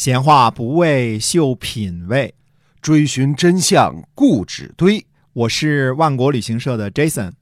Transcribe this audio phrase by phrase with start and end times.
[0.00, 2.34] 闲话不为秀品味，
[2.80, 5.04] 追寻真相固执堆。
[5.34, 7.32] 我是万国旅行社的 Jason，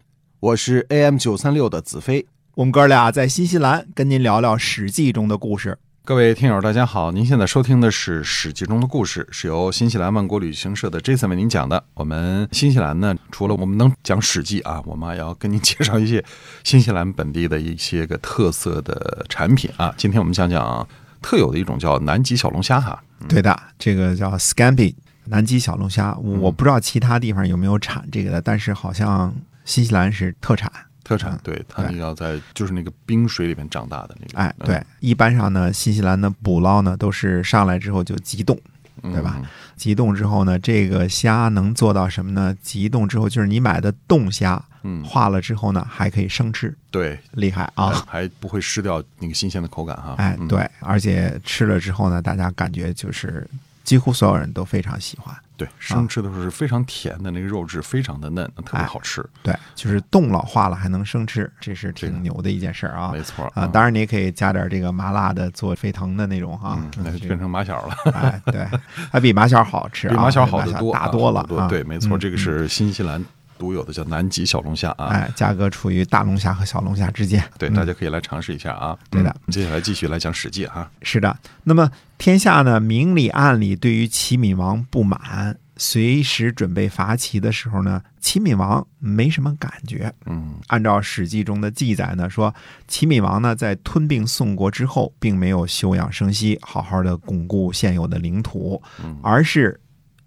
[0.41, 2.27] 我是 AM 九三六的子飞。
[2.57, 5.79] 我们哥俩在新西兰跟您聊聊《史记》中的故事。
[6.05, 7.13] 各位听友，大家好！
[7.13, 11.85] 您现在收听的是《史记》中的故事，是由新西兰万国旅行社的 Jason 为您讲的。
[11.95, 16.25] 我们新西兰呢，除了我们能讲《史记》啊，我们还要跟您介绍一些
[16.65, 19.95] 新西兰本地的一些个特色的产品啊。
[19.97, 20.85] 今天我们讲讲
[21.23, 23.03] 特有的一种叫南极小龙虾哈。
[23.29, 30.71] 对的，这个叫 Scampi 南极小龙虾，嗯我不知道其他地方有没有产这个的，但是好像新西兰是特产。
[31.05, 34.39] 特产，对，它对要在就是那个冰水里面长大的那个。
[34.39, 38.61] 哎，对，一般上呢，新西兰的捕捞呢都是上来之后就急冻，
[39.03, 39.41] 嗯，对吧？
[39.75, 42.55] 急冻之后呢，这个虾能做到什么呢？
[42.61, 48.05] 急冻之后就是你买的冻虾，嗯，化了之后呢还可以生吃，对厉害啊！
[48.07, 50.15] 还不会失掉那个新鲜的口感哈。
[50.19, 53.49] 嗯，哎对，而且吃了之后呢，大家感觉就是
[53.85, 55.35] 几乎所有人都非常喜欢。
[55.57, 59.25] 对，生吃的时候是非常甜的，那个肉质非常的嫩，特别哎好吃。
[59.43, 63.67] 对，就是冻了化了还能生吃，这是挺牛的一件事儿啊没错啊！
[63.67, 67.97] 当然你也可以加点这个麻辣的做沸腾的那种哈嗯，，那就变成马小了。
[68.13, 68.65] 哎对，
[69.11, 71.67] 还比麻小好吃啊， 比马小好得多，大多了啊！
[71.67, 73.21] 对，没错，嗯这个是新西兰
[73.59, 75.07] 独有的叫南极小龙虾啊。
[75.09, 77.43] 哎，价格处于大龙虾和小龙虾之间。
[77.59, 78.97] 对，嗯大家可以来尝试一下啊。
[79.11, 80.91] 对的嗯接下来继续来讲《史记》哈。
[81.03, 90.13] 是的，那么天下呢，明里暗里对于齐闵王不满，随时准备伐齐的时候呢，齐闵王没什么感觉。
[90.27, 92.55] 嗯按照《史记》中的记载呢，说
[92.87, 99.81] 齐闵王呢在吞并宋国之后，并没有休养生息，好好的巩固现有的领土，嗯而是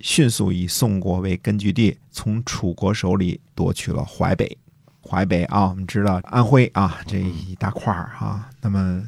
[0.03, 4.57] 迅速以宋国为根据地，从楚国手里夺取了淮北。
[5.01, 9.03] 淮北啊，我们知道安徽啊这一大块儿啊，那么。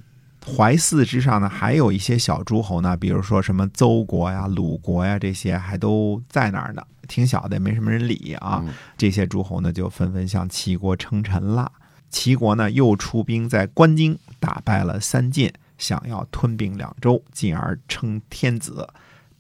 [0.46, 8.62] 淮泗之上呢，还有一些小诸侯呢，比如说什么邹国呀、鲁国呀，这些还都在那儿呢，挺小的，也没什么人理啊。
[8.68, 11.72] 嗯这些诸侯呢就纷纷向齐国称臣了。
[12.10, 18.86] 齐国呢又出兵在关津打败了三晋，想要吞并两州，进而称天子，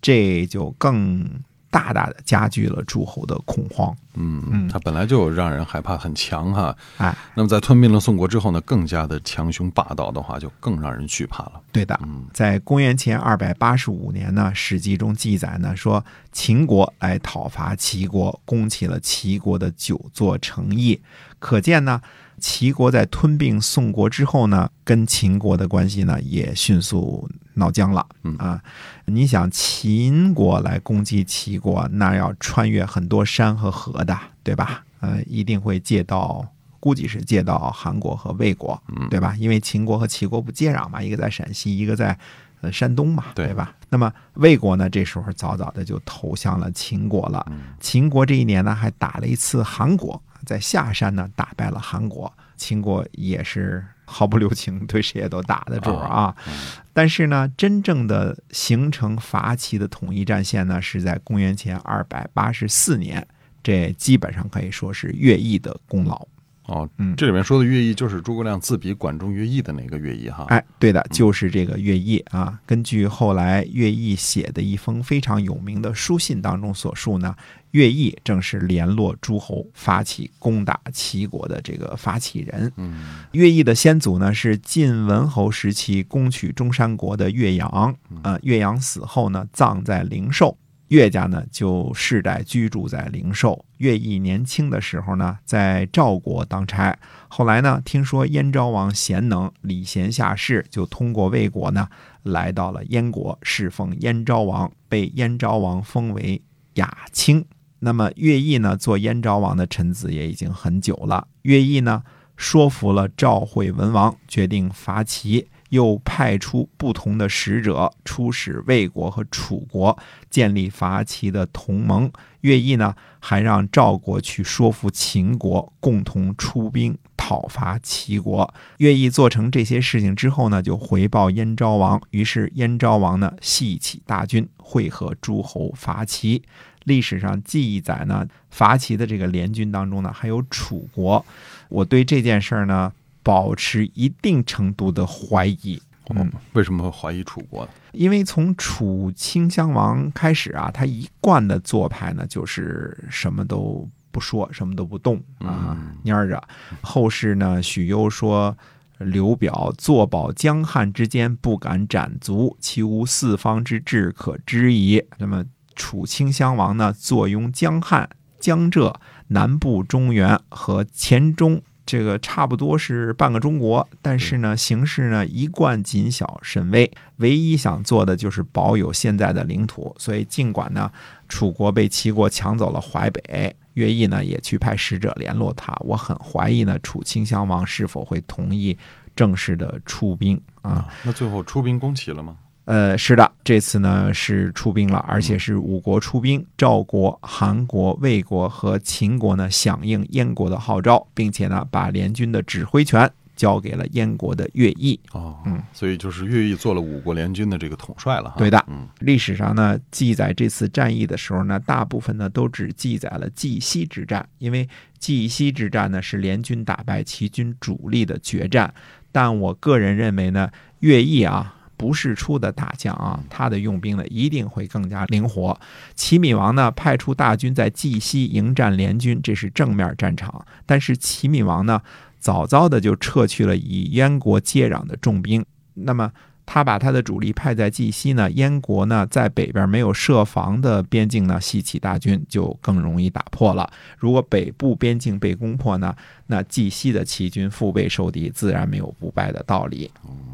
[0.03, 1.27] 这就更
[1.71, 3.91] 大大的加剧了诸侯的恐慌。
[4.15, 6.77] 嗯嗯它本来就让人害怕，很强哈。
[6.97, 11.53] 哎，那么在吞并了宋国之后呢，更加的强凶霸道的话，就更让人惧怕了。
[11.71, 21.01] 对的，嗯在公元前二百八十五年呢，《史记》中记载呢说，秦国来讨伐齐国，攻起了齐国的九座城邑。
[21.39, 21.99] 可见呢，
[22.39, 28.05] 齐国在吞并宋国之后呢，跟秦国的关系呢也迅速闹僵了。
[28.23, 28.61] 嗯啊，
[29.05, 34.83] 你想秦国来攻击齐国，那要穿越很多山和河的，对吧？
[34.99, 36.45] 呃，一定会借到。
[36.79, 39.33] 估计是借到韩国和魏国，嗯对吧？
[39.39, 42.19] 因为秦国和齐国不接壤嘛，一个在陕西，一个在
[42.59, 43.73] 呃山东嘛，对对吧？
[43.87, 47.45] 那么魏国呢，这时候早早的就投向了秦国了。
[47.49, 52.31] 嗯秦国这一年呢，还打了一次韩国，在下山呢打败了韩国。
[52.55, 56.33] 秦国也是毫不留情，对谁也都打得住啊。
[56.47, 56.53] 嗯
[56.95, 63.27] 但是呢，真正的形成伐齐的统一战线呢，是在公元前二百八十四年，
[63.63, 66.27] 这基本上可以说是乐毅的功劳。
[66.67, 70.45] 哦，嗯这里面说的乐毅就是诸葛亮自比管仲乐毅的那个乐毅哈。
[70.49, 72.57] 哎，对的，就是这个乐毅啊。
[72.65, 77.35] 根据后来乐毅写的一封非常有名的书信当中所述呢，
[77.73, 82.71] 乐毅正是联络诸侯发起攻打齐国的这个发起人。
[82.77, 90.55] 嗯乐毅的先祖呢是晋文侯时期攻取中山国的岳阳，呃，岳阳死后呢葬在灵寿。
[90.89, 93.65] 岳家呢就世代居住在灵寿。
[93.77, 96.95] 乐毅年轻的时候呢，在赵国当差，
[97.27, 101.89] 后来呢，听说燕昭王贤能，礼贤下士，就通过魏国呢，
[102.21, 106.39] 来到了燕国，侍奉燕昭王，被燕昭王封为
[106.75, 107.43] 雅卿。
[107.85, 111.27] 那么乐毅呢，做燕昭王的臣子也已经很久了。
[111.41, 112.01] 乐毅呢，
[112.37, 119.97] 说服了赵惠文王，决定伐齐，又派出不同的使者出使魏国和楚国，
[120.29, 122.09] 建立伐齐的同盟。
[122.39, 128.53] 乐毅呢，还让赵国去说服秦国，共同出兵讨伐齐国。
[128.77, 136.43] 乐毅做成这些事情之后呢，就回报燕昭王，于是燕昭王呢，系起大军，会合诸侯伐齐。
[136.85, 141.25] 历史上记载呢，伐齐的这个联军当中呢，还有楚国。
[141.69, 142.91] 我对这件事儿呢，
[143.21, 145.81] 保持一定程度的怀疑。
[146.09, 147.71] 嗯，为什么会怀疑楚国呢？
[147.93, 156.43] 因为从楚顷襄王开始啊，他一贯的做派呢，就是什么都不说，什么都不动啊，嗯蔫着。
[156.81, 158.57] 后世呢，许攸说。
[158.99, 165.03] 刘表坐保江汉之间，不敢斩卒，其无四方之志可知矣。
[165.17, 165.43] 那么
[165.75, 168.09] 楚顷襄王呢，坐拥江汉、
[168.39, 171.61] 江浙南部、中原和黔中。
[171.85, 179.93] 这个差不多是半个中国，但是呢，形势呢一贯谨小慎微，唯一想做的就是保有现在的领土。
[179.99, 180.89] 所以，尽管呢，
[181.27, 185.75] 楚国被齐国抢走了淮北，乐毅呢也去派使者联络他。
[185.81, 188.77] 我很怀疑呢，楚顷襄王是否会同意
[189.13, 190.87] 正式的出兵啊？
[191.03, 192.37] 那最后出兵攻齐了吗？
[192.65, 204.97] 呃，是的，这次呢是出兵了，而且是五国出兵，赵国、韩国、魏国和秦国呢响应燕国的号召，并且呢把联军的指挥权交给了燕国的乐毅。
[205.11, 208.35] 哦，嗯，所以就是乐毅做了五国联军的这个统帅了哈。
[208.37, 214.65] 对的嗯，历史上呢记载这次战役的时候呢，大部分呢都只记载了绩溪之战，因为
[214.99, 218.73] 绩溪之战呢是联军打败齐军主力的决战。
[219.11, 220.49] 但我个人认为呢，
[220.79, 221.55] 乐毅啊。
[221.77, 225.59] 不是出的大将啊，他的用兵呢一定会更加灵活。
[225.95, 230.45] 齐闵王呢派出大军在绩溪迎战联军，这是正面战场。
[230.65, 231.81] 但是齐闵王呢
[232.19, 236.11] 早早的就撤去了以燕国接壤的重兵，那么。
[236.45, 243.71] 他把他的主力派在绩溪呢，燕国呢在北边没有设防的边境呢，西起大军就更容易打破了。
[243.97, 245.95] 如果北部边境被攻破呢，
[246.33, 249.91] 那绩溪的齐军腹背受敌，自然没有不败的道理。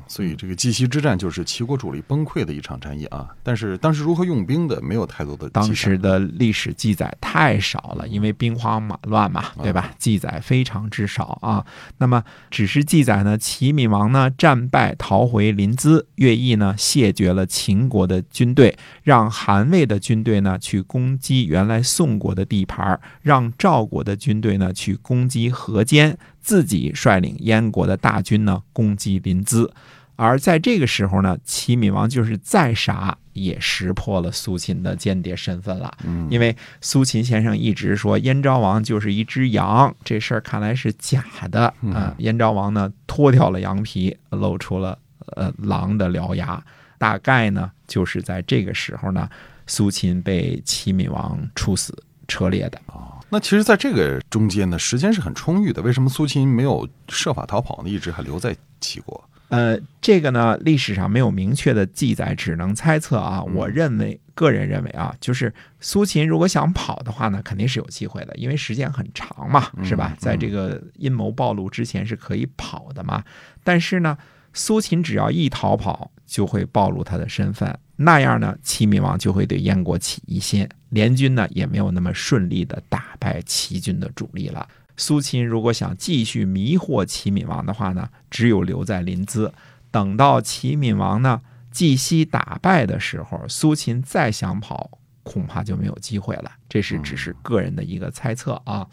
[0.08, 3.28] 所以这个绩溪之战就是齐国主力崩溃的一场战役啊。
[3.44, 9.92] 但是当时如何用兵的，没有太多的当时的历史记载太少了，因为兵荒马乱嘛，对吧？
[10.00, 11.66] 记载非常之少啊。
[11.98, 29.70] 那么只是记载呢，齐闵王呢战败逃回临淄，乐毅呢谢绝了秦国的军队，让韩魏的军队呢去攻击原来宋国的地盘，让赵国的军队呢去攻击河间，自己率领燕国的大军呢攻击临淄。
[30.16, 35.98] 而在这个时候呢，齐闵王就是再傻也识破了苏秦的间谍身份了。
[36.04, 45.00] 嗯，因为苏秦先生一直说燕昭王就是一只羊，这事儿看来是假的啊、嗯燕昭王呢脱掉了羊皮，露出了
[45.38, 46.62] 呃狼的獠牙。
[46.98, 49.30] 大概呢就是在这个时候呢，
[49.68, 51.98] 苏秦被齐闵王处死
[52.28, 52.82] 车裂的。
[53.30, 55.82] 那其实，在这个中间呢，时间是很充裕的。
[55.82, 57.90] 为什么苏秦没有设法逃跑呢？
[57.90, 59.24] 一直还留在齐国？
[59.50, 63.44] 呃，这个呢，历史上没有明确的记载，只能猜测啊。
[63.48, 70.18] 嗯我认为，个人认为啊，就是苏秦如果想跑的话呢，肯定是有机会的，因为时间很长嘛，是吧嗯？
[70.20, 73.24] 在这个阴谋暴露之前是可以跑的嘛。
[73.64, 74.18] 但是呢，
[74.54, 84.68] 苏秦只要一逃跑，就会暴露他的身份，那样呢，齐闵王就会对燕国起疑心，联军呢也没有那么顺利的打败齐军的主力了。
[84.98, 89.52] 苏秦如果想继续迷惑齐闵王的话呢，只有留在临淄，
[89.92, 91.42] 等到齐闵王呢
[91.72, 96.52] 绩溪打败的时候，苏秦再想跑，恐怕就没有机会了。
[96.68, 98.88] 这是只是个人的一个猜测啊。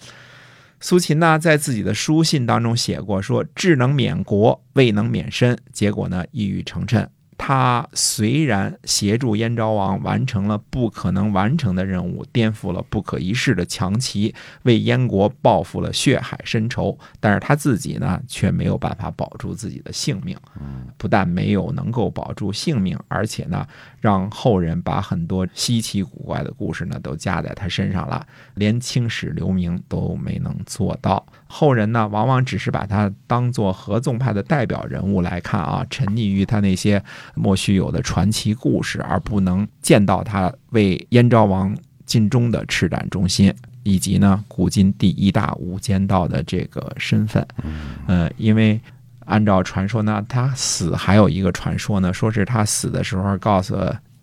[0.79, 7.09] 苏秦呢，在自己的书信当中写过说：“智能免国，未能免身。”结果呢，一语成谶。
[7.39, 20.37] 他虽然协助燕昭王完成了不可能完成的任务，颠覆了不可一世的强齐，为燕国报复了血海深仇，但是他自己呢，却没有办法保住自己的性命。
[20.97, 23.67] 不但没有能够保住性命，而且呢，
[24.01, 31.25] 让后人把很多稀奇古怪的故事呢都加在他身上了，连青史留名都没能做到。
[31.47, 37.03] 后人呢，往往只是把他当做合纵派的代表人物来看啊，沉溺于他那些
[37.35, 43.55] 莫须有的传奇故事，而不能见到他为燕昭王尽忠的赤胆忠心。
[43.89, 47.47] 以及呢，古今第一大无间道的这个身份，
[48.09, 48.81] 呃，因为
[49.27, 53.77] 按照传说呢，他死还有一个传说呢，说是他死的时候告诉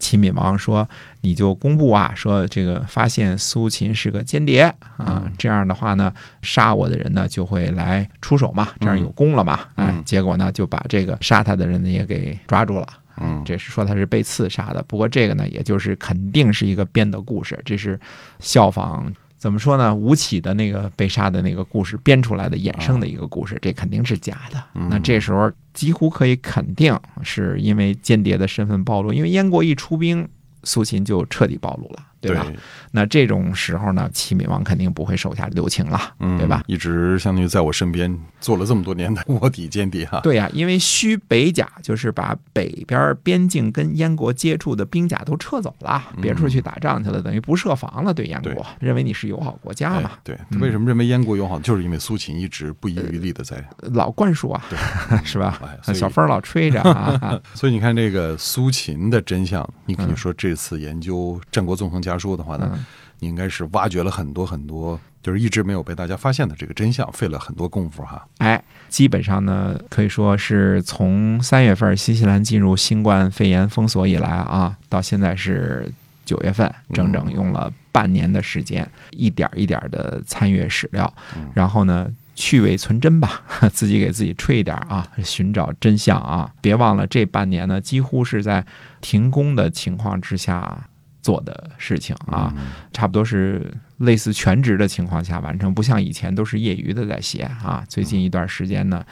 [0.03, 0.87] 齐闵王说，
[1.21, 4.63] 你就公布啊，说这个发现苏秦是个间谍
[4.97, 12.87] 啊，这样的话呢，杀我的人呢就会来出手嘛，这样有功了嘛，哎嗯，结果呢就把这个杀他的人呢也给抓住了。
[13.21, 14.83] 嗯，这是说他是被刺杀的。
[14.87, 17.97] 不过这个呢，也就是肯定是一个编的故事，这是
[18.39, 19.93] 效仿怎么说呢？
[19.93, 24.63] 吴起的那个被杀的那个故事编出来的衍生的一个故事，这肯定是假的。
[24.89, 30.25] 那这时候几乎可以肯定是因为间谍的身份暴露，因为燕国一出兵，
[30.63, 31.99] 苏秦就彻底暴露了。
[32.27, 32.45] 对吧？
[32.91, 36.63] 那这种时候呢，齐闵王肯定不会手下留情了，嗯，对吧？
[36.67, 40.19] 一直相当于在我身边做了这么多年的卧底间谍哈。
[40.21, 51.59] 对呀、因为虚北甲就是把北边边境跟燕国接触的兵甲都撤走了，别处去打仗去了，等于不设防了，对燕国认为你是友好国家嘛哎，对，嗯为什么认为燕国友好？
[51.59, 54.77] 就是因为苏秦一直不遗余力的在，老灌输啊，对，
[55.25, 55.93] 是吧哎？
[55.93, 62.85] 小风儿老吹着啊， 所以你看这个苏秦的真相，你可以嗯说这次研究《战国纵横家书》的话呢，嗯
[63.19, 68.27] 你应该是挖掘了很多很多，就是一直没有被大家发现的这个真相，费了很多功夫哈。
[68.39, 75.89] 哎，基本上呢，可以说是从三月份新西兰进入新冠肺炎封锁以来啊，到现在是
[76.25, 82.11] 九月份，整整用了半年的时间，一点一点的参阅史料嗯，然后呢。
[82.35, 86.51] 去伪存真吧， 自己给自己吹一点啊，寻找真相啊！
[86.61, 88.65] 别忘了，这半年呢，几乎是在
[89.01, 90.89] 停工的情况之下
[91.23, 92.53] 做的事情啊。
[92.55, 97.83] 嗯差不多是类似全职的情况下完成，不像以前都是业余的在写啊。
[97.89, 99.03] 最近一段时间呢，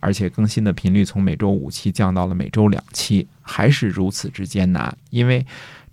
[0.00, 5.44] 而且更新的频率从每周五期降到了每周两期，还是如此之艰难，因为。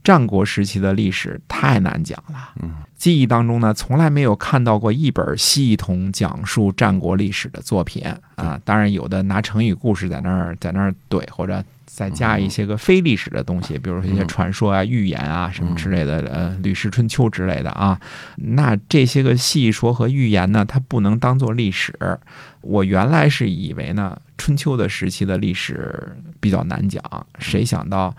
[0.04, 8.04] 战国时期的历史太难讲了，嗯，记忆当中呢，从来没有看到过一本系统讲述战国历史的作品
[8.36, 8.60] 啊。
[8.66, 11.64] 当然，有的拿成语故事在那儿在那儿怼，或者
[11.96, 18.00] 再加一些个非历史的东西，比如说一些传说啊、预言啊什么之类的，呃，《吕氏春秋》之类的啊。
[18.38, 21.94] 那这些个戏说和预言呢，它不能当做历史。
[22.62, 27.04] 我原来是以为呢，春秋的时期的历史比较难讲，
[27.38, 28.16] 谁想到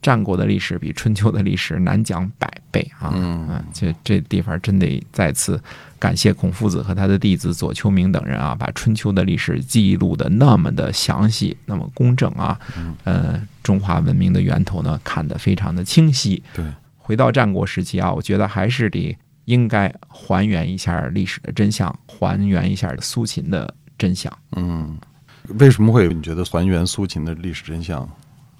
[0.00, 3.12] 战国的历史比春秋的历史难讲百倍啊！
[3.14, 5.60] 嗯啊，这这地方真得再次
[5.98, 12.58] 感谢孔夫子和他的弟子左丘明等人啊，把春秋的历史记录的那么的详细，那么公正啊，
[13.04, 16.42] 呃，中华文明的源头呢看得非常的清晰。
[16.54, 16.64] 对，
[16.96, 24.96] 回到战国时期啊，我觉得还是得应该还原一下历史的真相，还原一下苏秦的真相，嗯，
[25.58, 28.08] 为什么会你觉得还原苏秦的历史真相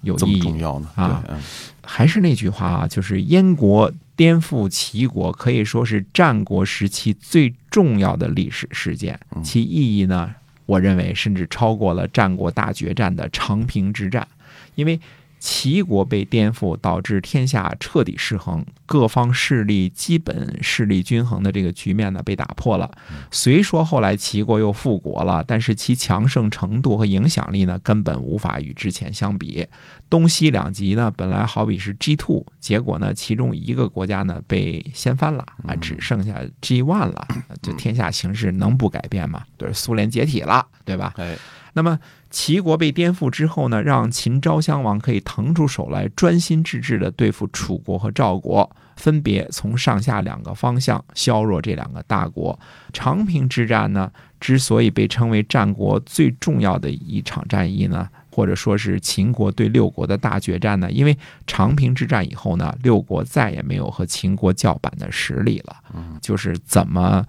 [0.01, 0.39] 有意义。
[0.39, 0.89] 重要呢？
[0.95, 1.37] 啊，嗯
[1.83, 9.19] 还是那句话啊，就是燕国颠覆齐国，可以说是战国时期最重要的历史事件。
[9.35, 10.33] 嗯其意义呢，
[10.65, 14.27] 我认为甚至超过了战国大决战的长平之战，
[14.75, 14.99] 因为。
[15.39, 22.91] 齐国被颠覆，导致天下彻底失衡，各方势力基本势力均衡的这个局面呢被打破了。
[23.31, 29.65] 虽说后来齐国又复国了，但是其强盛程度和影响力呢根本无法与之前相比。
[30.09, 37.27] 东西两极呢，本来好比是 G two，结果呢，其中一个国家呢被掀翻了啊，只剩下 G one 了。
[37.61, 39.43] 这天下形势能不改变吗？
[39.55, 41.13] 对，苏联解体了，对吧？
[41.17, 41.37] 哎，
[41.73, 41.97] 那么
[42.29, 52.57] 齐国被颠覆之后呢，让秦昭襄王可以腾出手来，专心致志地对付楚国和赵国，分别从上下两个方向削弱这两个大国。
[52.93, 61.17] 长平之战呢，之所以被称为战国最重要的一场战役呢，或者说是秦国对六国的大决战呢，因为
[61.47, 65.75] 长平之战以后呢，六国再也没有和秦国叫板的实力了，
[66.21, 67.25] 就是怎么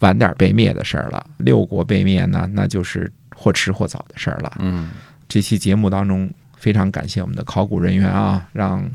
[0.00, 1.24] 晚点被灭的事儿了。
[1.38, 3.10] 六国被灭呢，那就是
[3.42, 4.56] 或迟或早的事儿了。
[4.60, 4.90] 嗯
[5.28, 8.84] 这期节目当中，非常感谢我们的考古人员啊，让《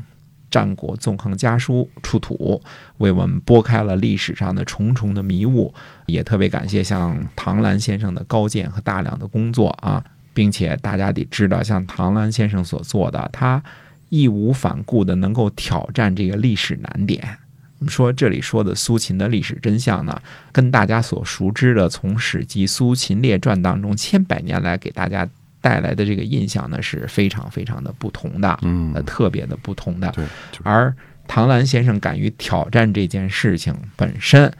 [0.50, 2.62] 战国纵横家书》出土，
[2.98, 5.74] 为我们拨开了历史上的重重的迷雾。
[6.06, 10.02] 也特别感谢像唐兰先生的高见和大量的工作啊，
[10.32, 13.62] 并且大家得知道，像唐兰先生所做的，他
[14.08, 17.36] 义无反顾的能够挑战这个历史难点。
[17.78, 20.20] 我们说这里说的苏秦的历史真相呢，
[20.52, 25.28] 跟大家所熟知的从《史记·苏秦列传》当中千百年来给大家
[25.60, 30.10] 带来的这个印象呢，是非常非常的不同的，嗯呃，，特别的不同的。
[30.12, 30.24] 对，
[30.64, 30.94] 而
[31.28, 34.52] 唐兰先生敢于挑战这件事情本身，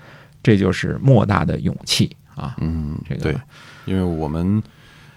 [0.42, 2.54] 这就是莫大的勇气啊！
[2.60, 3.36] 嗯，这个对，
[3.84, 4.62] 因为我们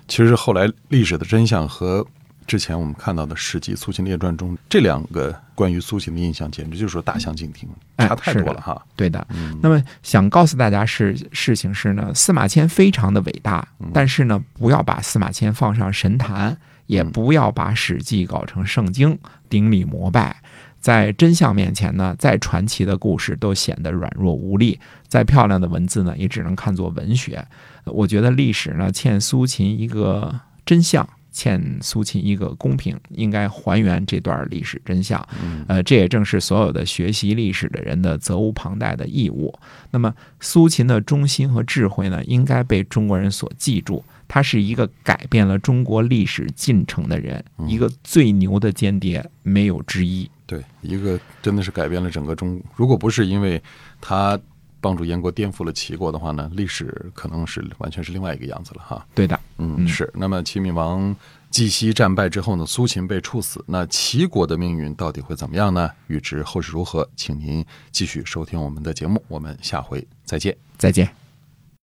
[0.07, 2.05] 其实后来历史的真相和
[2.47, 8.81] 之前我们看到的《史记·苏秦列传》中这两个关于苏秦的印象，简直就是说大相径庭，哎差太多了哈。
[8.95, 9.25] 对的。
[9.29, 16.57] 嗯那么想告诉大家是事情是呢，司马迁非常的伟大，但是呢，不要把司马迁放上神坛，
[16.87, 19.17] 也不要把《史记》搞成圣经，
[19.49, 20.41] 顶礼膜拜。
[20.81, 27.45] 在真相面前呢，再传奇的故事都显得软弱无力，再漂亮的文字呢，也只能看作文学。
[27.85, 35.25] 我觉得历史呢，欠苏秦一个真相，欠苏秦一个公平，应该还原这段历史真相。
[35.67, 39.53] 呃，这也正是所有的学习历史的人的责无旁贷的义务。
[39.89, 44.03] 那么，苏秦的忠心和智慧呢，应该被中国人所记住。
[44.27, 50.29] 他是一个改变了中国历史进程的人，一个最牛的间谍，没有之一。
[50.45, 52.61] 对，一个真的是改变了整个中。
[52.75, 53.61] 如果不是因为
[53.99, 54.39] 他
[54.81, 59.07] 帮助燕国颠覆了齐国的话呢，历史可能是完全是另外一个样子了哈。
[59.15, 60.11] 对的，嗯，嗯是。
[60.13, 61.15] 那么齐闵王
[61.49, 65.89] 季西战败之后呢，苏秦被处死，那齐国的命运到底会怎么样呢？
[66.07, 70.57] 预知后事如何，请您继续收听我们的节目，我们下回再见。
[70.77, 71.20] 再见。